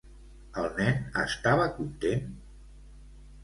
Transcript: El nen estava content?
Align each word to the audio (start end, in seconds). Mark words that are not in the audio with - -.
El 0.61 0.69
nen 0.79 0.97
estava 1.25 1.69
content? 1.77 2.35